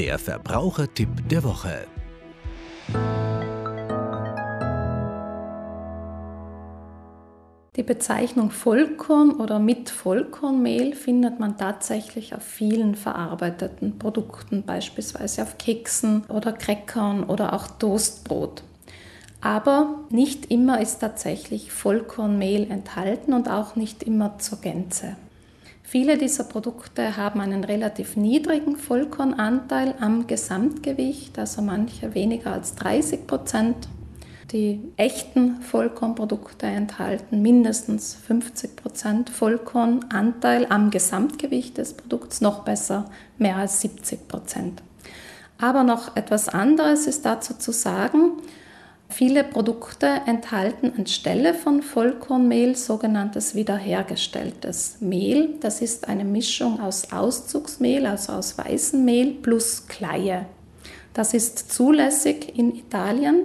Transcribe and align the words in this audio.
Der 0.00 0.18
Verbrauchertipp 0.18 1.28
der 1.28 1.44
Woche. 1.44 1.86
Die 7.76 7.82
Bezeichnung 7.82 8.50
Vollkorn 8.50 9.32
oder 9.32 9.58
mit 9.58 9.90
Vollkornmehl 9.90 10.94
findet 10.94 11.38
man 11.38 11.58
tatsächlich 11.58 12.34
auf 12.34 12.42
vielen 12.42 12.94
verarbeiteten 12.94 13.98
Produkten, 13.98 14.62
beispielsweise 14.62 15.42
auf 15.42 15.58
Keksen 15.58 16.24
oder 16.30 16.54
Crackern 16.54 17.24
oder 17.24 17.52
auch 17.52 17.66
Toastbrot. 17.66 18.62
Aber 19.42 19.98
nicht 20.08 20.50
immer 20.50 20.80
ist 20.80 21.00
tatsächlich 21.00 21.72
Vollkornmehl 21.72 22.70
enthalten 22.70 23.34
und 23.34 23.50
auch 23.50 23.76
nicht 23.76 24.02
immer 24.02 24.38
zur 24.38 24.62
Gänze. 24.62 25.16
Viele 25.90 26.16
dieser 26.16 26.44
Produkte 26.44 27.16
haben 27.16 27.40
einen 27.40 27.64
relativ 27.64 28.14
niedrigen 28.14 28.76
Vollkornanteil 28.76 29.96
am 29.98 30.28
Gesamtgewicht, 30.28 31.36
also 31.36 31.62
manche 31.62 32.14
weniger 32.14 32.52
als 32.52 32.76
30 32.76 33.26
Prozent. 33.26 33.88
Die 34.52 34.84
echten 34.96 35.60
Vollkornprodukte 35.62 36.66
enthalten 36.66 37.42
mindestens 37.42 38.14
50 38.14 38.76
Prozent 38.76 39.30
Vollkornanteil 39.30 40.66
am 40.68 40.92
Gesamtgewicht 40.92 41.76
des 41.78 41.94
Produkts, 41.94 42.40
noch 42.40 42.62
besser 42.62 43.06
mehr 43.36 43.56
als 43.56 43.80
70 43.80 44.28
Prozent. 44.28 44.84
Aber 45.58 45.82
noch 45.82 46.14
etwas 46.14 46.48
anderes 46.48 47.08
ist 47.08 47.26
dazu 47.26 47.54
zu 47.54 47.72
sagen. 47.72 48.34
Viele 49.10 49.42
Produkte 49.42 50.06
enthalten 50.26 50.92
anstelle 50.96 51.52
von 51.52 51.82
Vollkornmehl 51.82 52.76
sogenanntes 52.76 53.56
wiederhergestelltes 53.56 54.98
Mehl. 55.00 55.56
Das 55.60 55.82
ist 55.82 56.08
eine 56.08 56.24
Mischung 56.24 56.80
aus 56.80 57.12
Auszugsmehl, 57.12 58.06
also 58.06 58.32
aus 58.34 58.56
weißem 58.56 59.04
Mehl 59.04 59.32
plus 59.32 59.88
Kleie. 59.88 60.46
Das 61.12 61.34
ist 61.34 61.72
zulässig 61.72 62.56
in 62.56 62.74
Italien. 62.74 63.42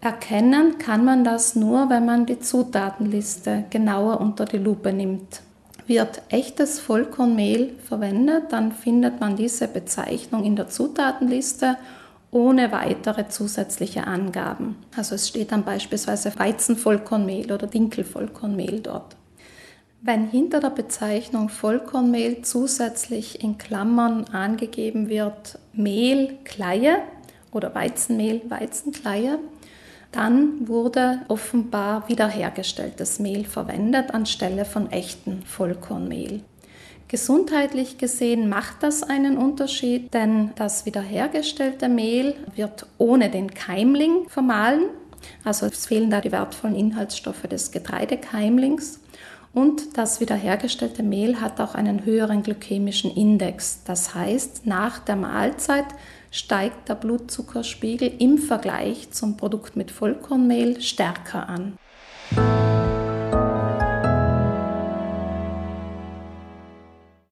Erkennen 0.00 0.78
kann 0.78 1.04
man 1.04 1.24
das 1.24 1.56
nur, 1.56 1.90
wenn 1.90 2.06
man 2.06 2.24
die 2.24 2.38
Zutatenliste 2.38 3.64
genauer 3.70 4.20
unter 4.20 4.44
die 4.44 4.58
Lupe 4.58 4.92
nimmt. 4.92 5.42
Wird 5.88 6.22
echtes 6.28 6.78
Vollkornmehl 6.78 7.74
verwendet, 7.84 8.52
dann 8.52 8.70
findet 8.70 9.18
man 9.20 9.34
diese 9.34 9.66
Bezeichnung 9.66 10.44
in 10.44 10.54
der 10.54 10.68
Zutatenliste 10.68 11.76
ohne 12.30 12.72
weitere 12.72 13.28
zusätzliche 13.28 14.06
Angaben. 14.06 14.76
Also 14.96 15.14
es 15.14 15.28
steht 15.28 15.52
dann 15.52 15.64
beispielsweise 15.64 16.38
Weizenvollkornmehl 16.38 17.52
oder 17.52 17.66
Dinkelvollkornmehl 17.66 18.80
dort. 18.80 19.16
Wenn 20.00 20.28
hinter 20.28 20.60
der 20.60 20.70
Bezeichnung 20.70 21.48
Vollkornmehl 21.48 22.42
zusätzlich 22.42 23.42
in 23.42 23.58
Klammern 23.58 24.24
angegeben 24.26 25.08
wird 25.08 25.58
Mehlkleie 25.72 26.98
oder 27.50 27.74
Weizenmehl, 27.74 28.42
Weizenkleie, 28.48 29.38
dann 30.12 30.68
wurde 30.68 31.20
offenbar 31.28 32.08
wiederhergestelltes 32.08 33.18
Mehl 33.18 33.44
verwendet 33.44 34.14
anstelle 34.14 34.64
von 34.64 34.90
echtem 34.90 35.42
Vollkornmehl. 35.42 36.42
Gesundheitlich 37.08 37.96
gesehen 37.96 38.50
macht 38.50 38.82
das 38.82 39.02
einen 39.02 39.38
Unterschied, 39.38 40.12
denn 40.12 40.50
das 40.56 40.84
wiederhergestellte 40.84 41.88
Mehl 41.88 42.34
wird 42.54 42.86
ohne 42.98 43.30
den 43.30 43.54
Keimling 43.54 44.28
vermahlen. 44.28 44.82
Also 45.42 45.66
es 45.66 45.86
fehlen 45.86 46.10
da 46.10 46.20
die 46.20 46.32
wertvollen 46.32 46.76
Inhaltsstoffe 46.76 47.42
des 47.42 47.70
Getreidekeimlings. 47.70 49.00
Und 49.54 49.96
das 49.96 50.20
wiederhergestellte 50.20 51.02
Mehl 51.02 51.40
hat 51.40 51.60
auch 51.60 51.74
einen 51.74 52.04
höheren 52.04 52.42
glykämischen 52.42 53.10
Index. 53.10 53.82
Das 53.84 54.14
heißt, 54.14 54.66
nach 54.66 54.98
der 54.98 55.16
Mahlzeit 55.16 55.86
steigt 56.30 56.90
der 56.90 56.94
Blutzuckerspiegel 56.94 58.12
im 58.18 58.36
Vergleich 58.36 59.10
zum 59.12 59.38
Produkt 59.38 59.76
mit 59.76 59.90
Vollkornmehl 59.90 60.82
stärker 60.82 61.48
an. 61.48 61.78